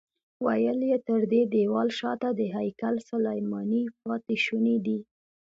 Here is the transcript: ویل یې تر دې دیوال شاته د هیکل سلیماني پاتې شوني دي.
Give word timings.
ویل 0.45 0.79
یې 0.89 0.97
تر 1.07 1.21
دې 1.31 1.41
دیوال 1.53 1.89
شاته 1.99 2.29
د 2.39 2.41
هیکل 2.57 2.95
سلیماني 3.09 3.83
پاتې 4.03 4.35
شوني 4.45 4.77
دي. 4.85 4.99